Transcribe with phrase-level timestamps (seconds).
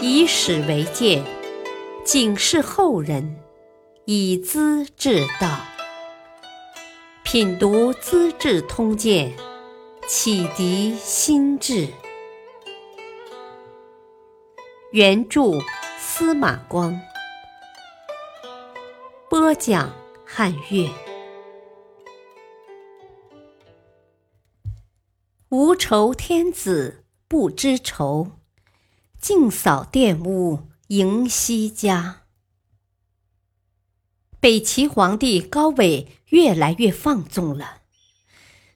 [0.00, 1.24] 以史为鉴，
[2.04, 3.36] 警示后人，
[4.04, 5.58] 以资治道。
[7.24, 9.36] 品读《资治通鉴》，
[10.06, 11.88] 启迪心智。
[14.92, 15.58] 原著
[15.98, 16.98] 司马光，
[19.28, 19.92] 播讲
[20.24, 20.88] 汉乐。
[25.48, 28.28] 无愁天子不知愁，
[29.20, 32.22] 净扫殿屋迎西家。
[34.40, 37.82] 北齐皇帝高纬越来越放纵了。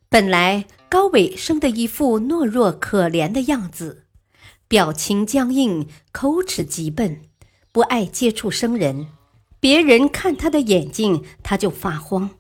[0.09, 4.07] 本来高纬生的一副懦弱可怜的样子，
[4.69, 7.23] 表情僵硬，口齿极笨，
[7.71, 9.09] 不爱接触生人。
[9.61, 12.31] 别人看他的眼睛，他就发慌。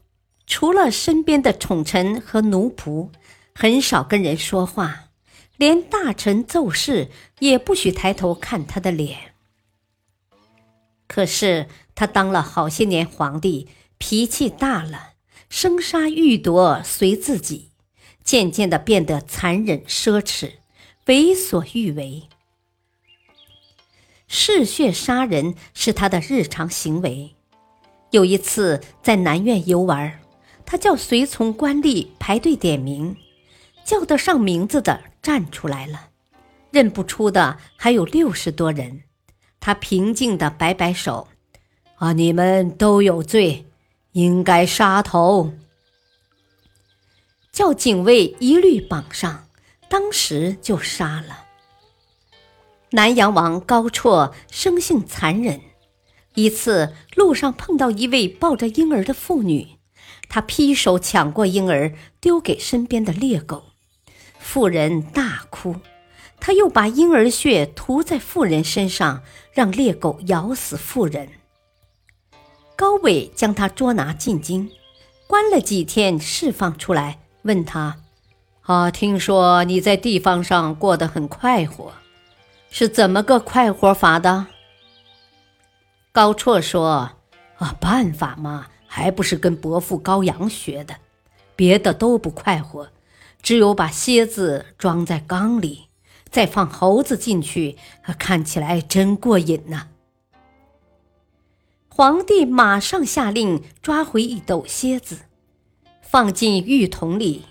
[0.46, 3.10] 除了身边的宠臣和奴仆。
[3.54, 5.10] 很少跟人说话，
[5.56, 9.34] 连大臣奏事也不许抬头看他的脸。
[11.06, 13.68] 可是他当了好些年皇帝，
[13.98, 15.12] 脾气大了，
[15.48, 17.70] 生杀予夺随自己，
[18.24, 20.52] 渐渐的变得残忍奢侈，
[21.06, 22.24] 为所欲为。
[24.26, 27.34] 嗜血杀人是他的日常行为。
[28.10, 30.20] 有一次在南苑游玩，
[30.64, 33.16] 他叫随从官吏排队点名。
[33.84, 36.08] 叫得上名字的站出来了，
[36.72, 39.04] 认不出的还有六十多人。
[39.60, 41.28] 他平静地摆摆手
[41.96, 43.64] ：“啊，你们都有罪，
[44.12, 45.52] 应该杀头。”
[47.52, 49.46] 叫警卫一律绑上，
[49.88, 51.44] 当时就杀了。
[52.90, 55.60] 南阳王高绰生性残忍，
[56.34, 59.76] 一次路上碰到一位抱着婴儿的妇女，
[60.28, 63.71] 他劈手抢过婴儿，丢给身边的猎狗。
[64.42, 65.76] 妇人大哭，
[66.38, 69.22] 他又把婴儿血涂在妇人身上，
[69.52, 71.28] 让猎狗咬死妇人。
[72.76, 74.70] 高伟将他捉拿进京，
[75.26, 77.96] 关了几天，释放出来，问他
[78.62, 81.92] ：“啊，听说你在地方上过得很快活，
[82.68, 84.46] 是怎么个快活法的？”
[86.12, 87.12] 高绰说
[87.56, 90.96] ：“啊，办法嘛，还不是跟伯父高阳学的，
[91.54, 92.88] 别的都不快活。”
[93.42, 95.88] 只有把蝎子装在缸里，
[96.30, 97.76] 再放猴子进去，
[98.18, 99.88] 看起来真过瘾呐！
[101.88, 105.22] 皇帝马上下令抓回一斗蝎子，
[106.00, 107.46] 放进浴桶里，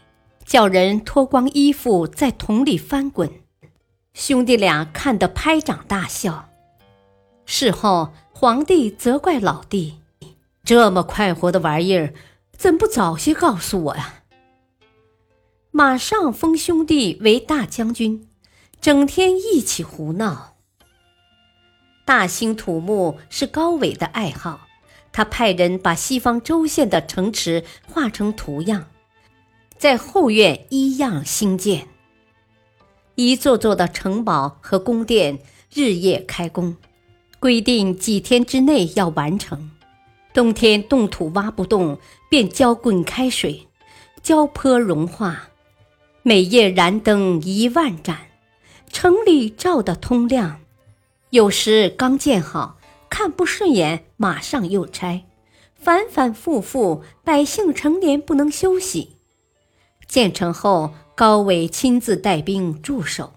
[0.45, 3.29] 叫人脱光衣服在桶里翻滚。
[4.13, 6.49] 兄弟俩看得拍掌大笑。
[7.45, 9.99] 事后，皇帝责怪老弟
[10.63, 12.13] ：“这么快活的玩意儿，
[12.57, 14.15] 怎不早些告诉我呀？”
[15.73, 18.27] 马上封兄弟为大将军，
[18.81, 20.57] 整天一起胡闹。
[22.03, 24.67] 大兴土木是高纬的爱好，
[25.13, 28.87] 他派人把西方州县的城池画成图样，
[29.77, 31.87] 在后院依样兴建，
[33.15, 35.39] 一座座的城堡和宫殿
[35.73, 36.75] 日夜开工，
[37.39, 39.71] 规定几天之内要完成。
[40.33, 41.97] 冬天冻土挖不动，
[42.29, 43.69] 便浇滚开水，
[44.21, 45.47] 浇坡融化。
[46.23, 48.27] 每夜燃灯一万盏，
[48.91, 50.59] 城里照得通亮。
[51.31, 52.77] 有时刚建好，
[53.09, 55.25] 看不顺眼，马上又拆，
[55.73, 59.15] 反反复复，百姓成年不能休息。
[60.07, 63.33] 建成后，高纬亲自带兵驻守，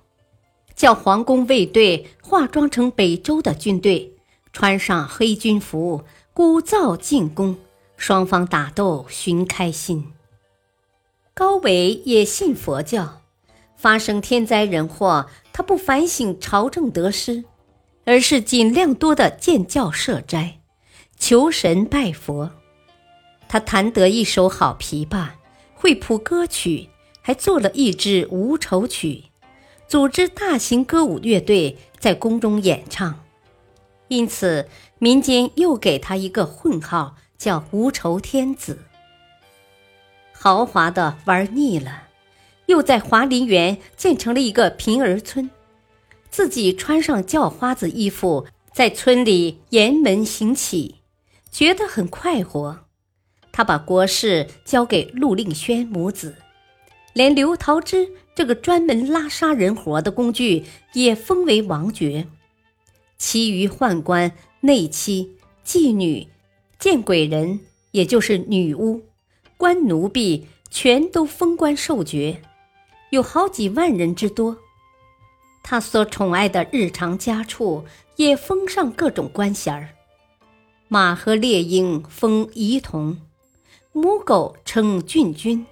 [0.74, 4.12] 叫皇宫卫队化妆成北周的军队，
[4.52, 7.56] 穿上黑军服，鼓噪进攻，
[7.96, 10.12] 双方打斗寻开心。
[11.36, 13.20] 高纬也信佛教，
[13.74, 17.42] 发生天灾人祸，他不反省朝政得失，
[18.04, 20.60] 而是尽量多的建教设斋，
[21.18, 22.52] 求神拜佛。
[23.48, 25.30] 他弹得一手好琵琶，
[25.74, 26.88] 会谱歌曲，
[27.20, 29.24] 还做了一支无愁曲，
[29.88, 33.24] 组织大型歌舞乐队在宫中演唱，
[34.06, 34.68] 因此
[35.00, 38.78] 民间又给他一个混号，叫无愁天子。
[40.44, 42.08] 豪华的玩腻了，
[42.66, 45.48] 又在华林园建成了一个贫儿村，
[46.28, 50.96] 自己穿上叫花子衣服，在村里沿门行乞，
[51.50, 52.80] 觉得很快活。
[53.52, 56.34] 他把国事交给陆令轩母子，
[57.14, 62.26] 连刘桃枝这个专门拉杀人活的工具也封为王爵，
[63.16, 64.30] 其余宦官、
[64.60, 66.28] 内妻、妓女、
[66.78, 67.60] 见鬼人，
[67.92, 69.04] 也就是女巫。
[69.64, 72.42] 官奴婢全都封官授爵，
[73.08, 74.58] 有好几万人之多。
[75.62, 77.82] 他所宠爱的日常家畜
[78.16, 79.88] 也封上各种官衔儿。
[80.86, 83.16] 马和猎鹰封仪同，
[83.92, 85.64] 母狗称郡君，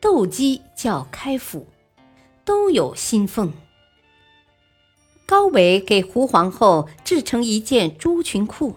[0.00, 1.66] 斗鸡叫开府，
[2.44, 3.52] 都有薪俸。
[5.26, 8.76] 高纬给胡皇后制成一件朱裙裤，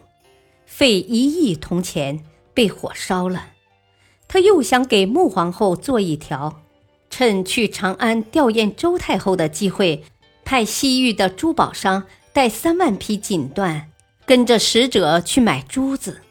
[0.66, 3.51] 费一亿铜钱，被火烧了。
[4.34, 6.62] 他又想给穆皇后做一条，
[7.10, 10.06] 趁去长安吊唁周太后的机会，
[10.46, 13.88] 派西域的珠宝商带三万匹锦缎，
[14.26, 16.22] 跟着使者去买珠子。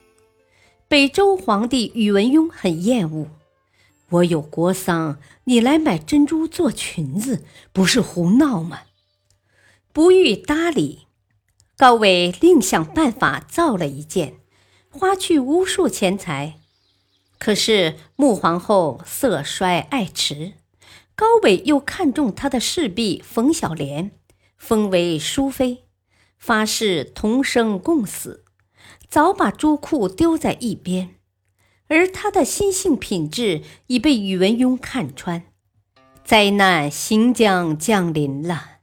[0.89, 3.27] 北周皇帝宇文邕很厌恶，
[4.09, 8.81] 我有国丧，你来买珍珠做裙子，不是胡闹吗？
[9.93, 11.01] 不予搭理。
[11.77, 14.37] 高纬另想办法造了一件，
[14.89, 16.60] 花去无数钱财。
[17.41, 20.53] 可是穆皇后色衰爱弛，
[21.15, 24.11] 高纬又看中她的侍婢冯小莲，
[24.59, 25.85] 封为淑妃，
[26.39, 28.45] 发誓同生共死，
[29.09, 31.17] 早把朱库丢在一边。
[31.89, 35.47] 而他的心性品质已被宇文邕看穿，
[36.23, 38.81] 灾难行将降临了。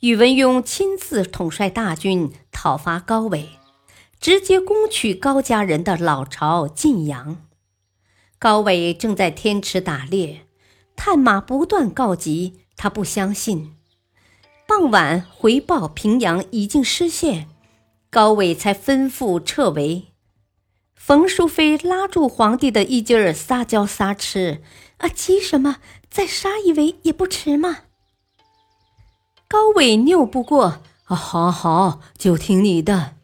[0.00, 3.57] 宇文邕亲自统帅大军讨伐高纬。
[4.20, 7.44] 直接攻取高家人的老巢晋阳。
[8.38, 10.46] 高纬正在天池打猎，
[10.96, 13.74] 探马不断告急，他不相信。
[14.66, 17.48] 傍晚回报平阳已经失陷，
[18.10, 20.08] 高纬才吩咐撤围。
[20.94, 24.62] 冯淑妃拉住皇帝的衣襟儿撒娇撒痴
[24.98, 25.76] ：“啊，急什么？
[26.10, 27.78] 再杀一围也不迟嘛。”
[29.48, 33.14] 高纬拗不过：“啊，好好，就听你的。”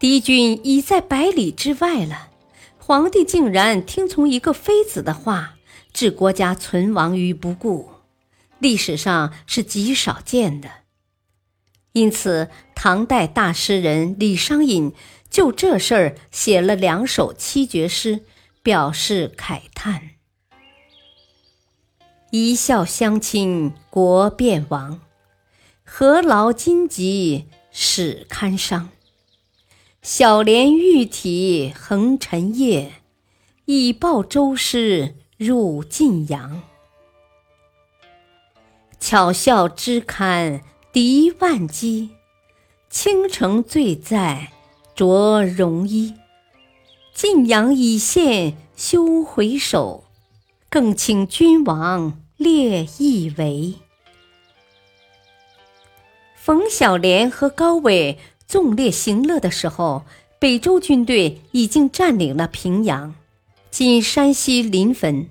[0.00, 2.30] 敌军已在百里之外了，
[2.78, 5.56] 皇帝竟然听从一个妃子的话，
[5.92, 7.90] 置国家存亡于不顾，
[8.58, 10.70] 历史上是极少见的。
[11.92, 14.94] 因此，唐代大诗人李商隐
[15.28, 18.20] 就这事儿写了两首七绝诗，
[18.62, 20.12] 表示慨叹
[22.32, 25.02] ：“一笑相亲国便亡，
[25.84, 28.88] 何劳金棘使堪伤。”
[30.02, 32.90] 小莲玉体横陈夜，
[33.66, 36.62] 以报周师入晋阳。
[38.98, 42.08] 巧笑之堪敌万机，
[42.88, 44.52] 倾城醉在
[44.94, 46.14] 着绒衣。
[47.12, 50.04] 晋阳已陷休回首，
[50.70, 53.74] 更请君王列一围。
[56.34, 58.18] 冯小莲和高纬。
[58.50, 60.02] 纵烈行乐的时候，
[60.40, 63.14] 北周军队已经占领了平阳，
[63.70, 65.28] 今山西临汾。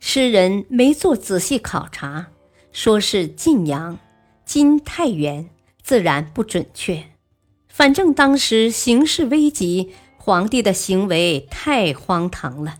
[0.00, 2.26] 诗人没做仔细考察，
[2.72, 3.96] 说是晋阳，
[4.44, 5.48] 今太原，
[5.84, 7.10] 自然不准确。
[7.68, 12.78] 反正当时形势危急，皇帝的行为太荒唐了。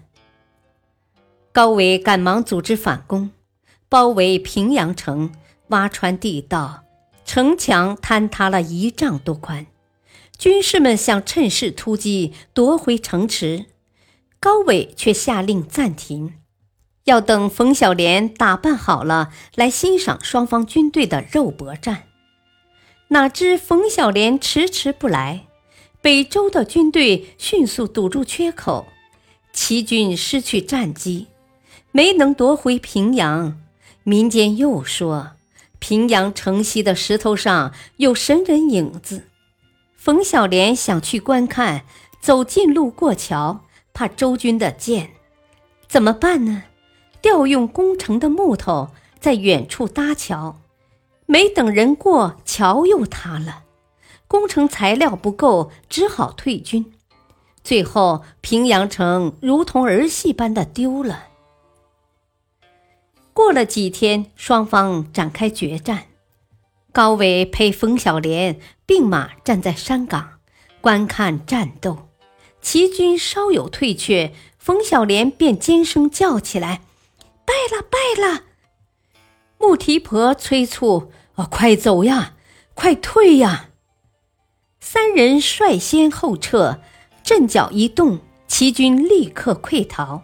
[1.52, 3.30] 高纬赶忙组织反攻，
[3.88, 5.32] 包围平阳城，
[5.68, 6.83] 挖穿地道。
[7.24, 9.66] 城墙坍塌了一丈多宽，
[10.38, 13.66] 军士们想趁势突击夺回城池，
[14.38, 16.34] 高纬却下令暂停，
[17.04, 22.04] 要等冯小莲打扮好了来欣赏双方军队的肉搏战。
[23.08, 25.46] 哪知冯小莲迟迟不来，
[26.00, 28.86] 北周的军队迅速堵住缺口，
[29.52, 31.28] 齐军失去战机，
[31.90, 33.60] 没能夺回平阳。
[34.02, 35.32] 民间又说。
[35.86, 39.24] 平阳城西的石头上有神人影子，
[39.98, 41.84] 冯小莲想去观看，
[42.22, 43.60] 走近路过桥，
[43.92, 45.10] 怕周军的箭，
[45.86, 46.62] 怎么办呢？
[47.20, 48.88] 调用攻城的木头，
[49.20, 50.58] 在远处搭桥，
[51.26, 53.64] 没等人过桥又塌了，
[54.26, 56.94] 工程材料不够，只好退军。
[57.62, 61.24] 最后，平阳城如同儿戏般的丢了。
[63.44, 66.04] 过了几天，双方展开决战。
[66.92, 70.38] 高伟陪冯小莲并马站在山岗，
[70.80, 72.08] 观看战斗。
[72.62, 76.80] 齐军稍有退却，冯小莲便尖声叫起来
[77.44, 78.44] ：“败了，败了！”
[79.60, 82.36] 穆提婆催促：“哦，快走呀，
[82.72, 83.68] 快退呀！”
[84.80, 86.80] 三人率先后撤，
[87.22, 90.22] 阵脚一动，齐军立刻溃逃，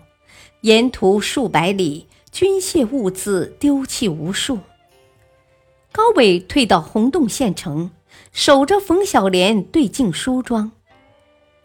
[0.62, 2.06] 沿途数百里。
[2.32, 4.58] 军械物资丢弃无数。
[5.92, 7.90] 高纬退到洪洞县城，
[8.32, 10.70] 守着冯小莲对镜梳妆。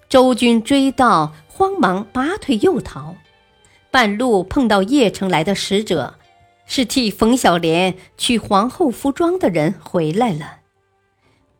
[0.10, 3.16] 周军追到，慌忙拔腿又逃。
[3.92, 6.16] 半路碰到邺城来的使者，
[6.66, 10.58] 是替冯小莲取皇后服装的人回来了。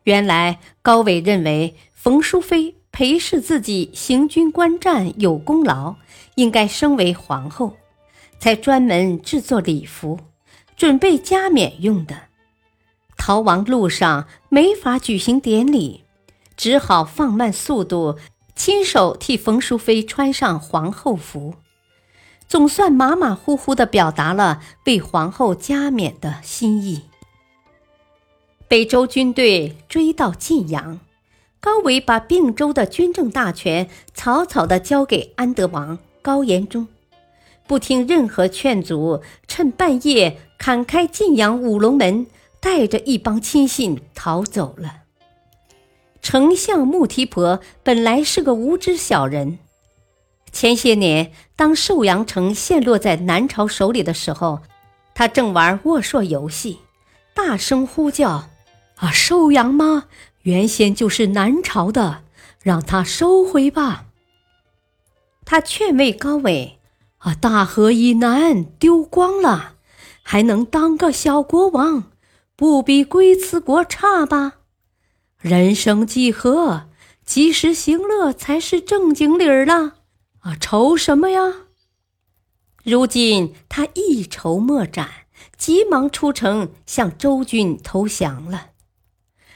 [0.04, 5.96] 原来高伟认为冯淑妃陪侍自己行军观战有功劳，
[6.34, 7.76] 应该升为皇后，
[8.46, 10.20] 才专门制作礼服，
[10.76, 12.28] 准备加冕用的。
[13.16, 16.04] 逃亡路上没法举行典礼，
[16.56, 18.16] 只好放慢速度，
[18.54, 21.54] 亲手替冯淑妃穿上皇后服。
[22.46, 27.02] 总算马马虎虎地表达了为皇后加冕的心意。
[28.68, 31.00] 北周军队追到晋阳，
[31.58, 36.86] 高纬把并州的军政大权草草地交给安德王高延忠，
[37.66, 42.26] 不听任何劝阻，趁半夜砍开晋阳五龙门，
[42.60, 45.02] 带着一帮亲信逃走了。
[46.22, 49.58] 丞相穆提婆本来是个无知小人。
[50.50, 54.60] 前些年，当寿阳城陷落在南朝手里的时候，
[55.14, 56.78] 他正玩握槊游戏，
[57.34, 58.48] 大声呼叫
[58.96, 60.04] ：“啊，寿阳吗？
[60.42, 62.22] 原先就是南朝的，
[62.62, 64.06] 让他收回吧。”
[65.44, 66.75] 他劝慰高伟
[67.26, 69.74] ：“啊，大河以南丢光了，
[70.22, 72.12] 还能当个小国王，
[72.54, 74.58] 不比龟兹国差吧？
[75.40, 76.84] 人生几何，
[77.24, 79.94] 及时行乐才是正经理儿了。”
[80.38, 81.52] 啊，愁什么呀？
[82.84, 85.08] 如今他一筹莫展，
[85.58, 88.68] 急忙出城向周军投降了。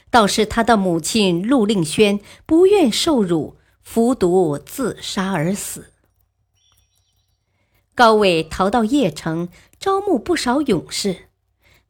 [0.09, 5.90] 倒是他的母亲陆令轩不愿受辱，服毒自杀而死。
[7.95, 11.27] 高伟逃到邺城，招募不少勇士，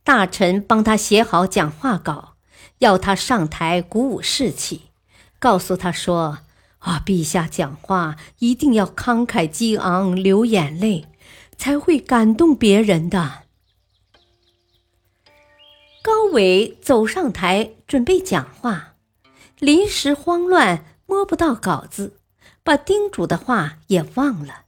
[0.03, 2.35] 大臣帮他写好讲话稿，
[2.79, 4.89] 要他上台鼓舞士气，
[5.39, 6.39] 告诉他说。
[6.79, 11.05] 啊，陛下讲话一定要慷慨激昂，流眼泪，
[11.55, 13.43] 才会感动别人的。
[16.01, 18.95] 高伟走上台准备讲话，
[19.59, 22.17] 临时慌乱，摸不到稿子，
[22.63, 24.60] 把叮嘱的话也忘了。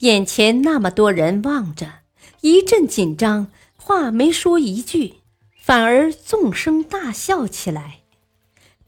[0.00, 2.00] 眼前那么多人望着，
[2.42, 5.14] 一阵紧张，话没说一句，
[5.58, 8.00] 反而纵声大笑起来。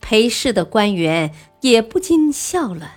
[0.00, 1.33] 陪侍的官员。
[1.62, 2.97] 也不禁笑了。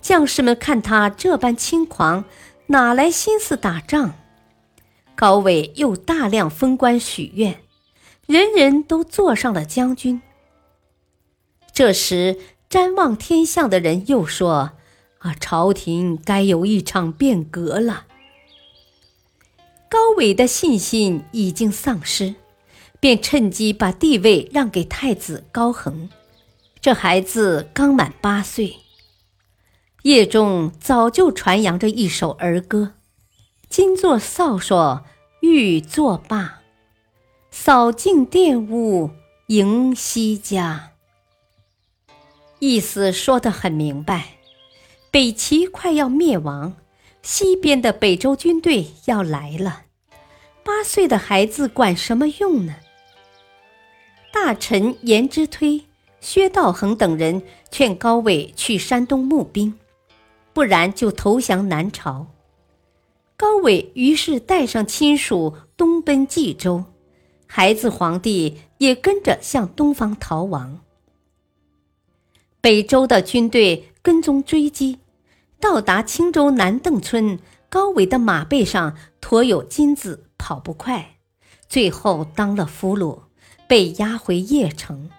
[0.00, 2.24] 将士们看他这般轻狂，
[2.66, 4.14] 哪来心思打仗？
[5.14, 7.60] 高伟又大量封官许愿，
[8.26, 10.20] 人人都做上了将军。
[11.72, 12.36] 这时，
[12.68, 14.72] 瞻望天象的人又说
[15.34, 18.06] ：“朝廷该有一场变革了。”
[19.90, 22.34] 高伟的信心已经丧失，
[23.00, 26.10] 便趁机把地位让给太子高恒。
[26.80, 28.76] 这孩子刚满八岁，
[30.02, 32.92] 夜中早就传扬着一首儿歌
[33.68, 35.02] ：“金作扫帚
[35.40, 36.60] 欲作罢，
[37.50, 39.10] 扫净玷污
[39.48, 40.92] 迎西家。”
[42.60, 44.37] 意思说得很明白，
[45.10, 46.76] 北齐快要灭亡，
[47.22, 49.84] 西边的北周军队要来了，
[50.62, 52.76] 八岁的孩子管什么用呢？
[54.32, 55.84] 大臣颜之推。
[56.20, 59.78] 薛道衡等人劝高纬去山东募兵，
[60.52, 62.26] 不然就投降南朝。
[63.36, 66.84] 高纬于是带上亲属东奔冀州，
[67.46, 70.80] 孩子皇帝也跟着向东方逃亡。
[72.60, 75.00] 北周的军队跟踪追击，
[75.60, 77.38] 到达青州南邓村，
[77.68, 81.18] 高纬的马背上驮有金子，跑不快，
[81.68, 83.24] 最后当了俘虏，
[83.68, 85.10] 被押回邺城。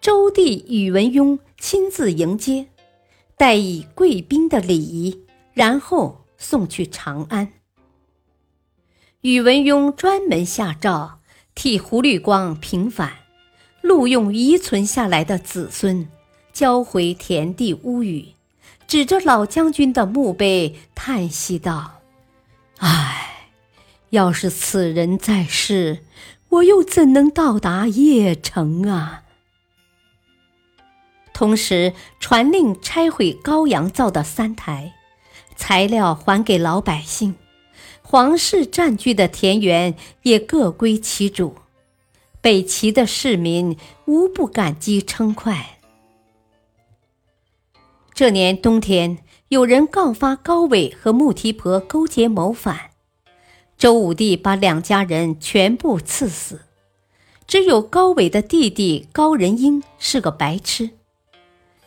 [0.00, 2.66] 周帝宇文邕亲自迎接，
[3.36, 7.52] 待以贵宾的礼仪，然后送去长安。
[9.20, 11.20] 宇文邕专门下诏
[11.54, 13.12] 替胡律光平反，
[13.82, 16.08] 录用遗存下来的子孙，
[16.58, 18.30] 交回田地屋宇，
[18.88, 22.00] 指着老将军的墓碑叹息道
[22.82, 23.46] ：“唉，
[24.10, 26.00] 要是此人在世，
[26.48, 29.22] 我又怎能到达邺城啊？”
[31.32, 34.94] 同时传令拆毁高阳造的三台，
[35.54, 37.36] 材料还给老百姓，
[38.02, 41.54] 皇室占据的田园也各归其主，
[42.40, 45.77] 北齐的市民无不感激称快。
[48.18, 52.90] 这年冬天，有人告发高纬和穆提婆勾结谋反，
[53.78, 56.62] 周武帝把两家人全部赐死，
[57.46, 60.90] 只有高纬的弟弟高仁英是个白痴。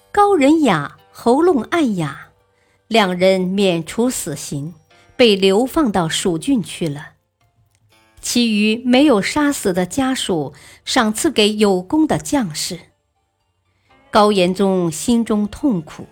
[0.09, 2.29] 高仁雅喉咙暗哑，
[2.87, 4.73] 两人免除死刑，
[5.17, 7.09] 被流放到蜀郡去了。
[8.21, 10.53] 其余没有杀死的家属
[10.85, 12.79] 赏赐给有功的将士。
[14.09, 16.05] 高延宗心中痛苦，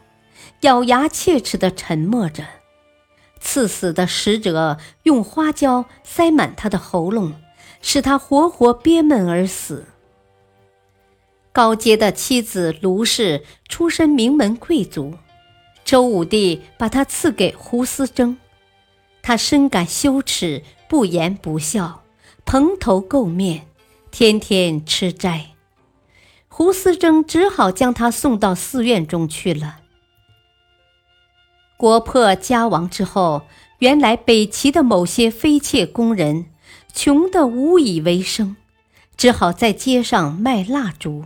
[0.62, 2.44] 咬牙切齿地沉默着。
[3.40, 7.34] 赐死的使者用花椒塞满他的喉咙，
[7.82, 9.86] 使他活活憋闷而死。
[11.52, 15.16] 高阶的妻子卢氏出身名门贵族，
[15.84, 18.38] 周武帝把她赐给胡思征，
[19.22, 20.64] 他深感羞耻。
[20.90, 22.02] 不言不笑，
[22.46, 23.68] 蓬头垢面，
[24.10, 25.52] 天天吃斋。
[26.48, 29.82] 胡思征只好将他送到寺院中去了。
[31.80, 33.44] 国破家亡之后，
[33.78, 36.48] 原来北齐的某些妃妾宫人
[36.94, 38.58] 穷得无以为生，
[39.16, 41.24] 只好在街上卖蜡烛。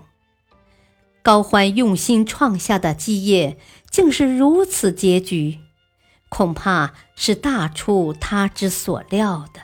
[1.23, 3.57] 高欢用心创下的基业，
[3.89, 5.57] 竟是如此结局。
[6.29, 9.61] 恐怕是大出他之所料的。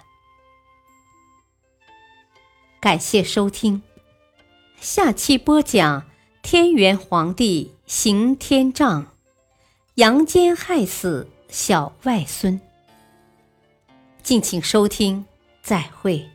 [2.79, 3.83] 感谢收听，
[4.81, 6.05] 下期播讲
[6.41, 9.13] 天元皇帝行天杖，
[9.99, 12.57] 阳间害死小外孙。
[14.23, 15.25] 敬请收听，
[15.61, 16.25] 再会。